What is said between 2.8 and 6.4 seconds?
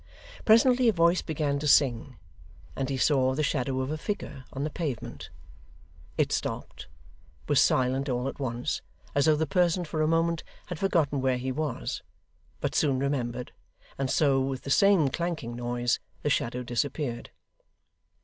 he saw the shadow of a figure on the pavement. It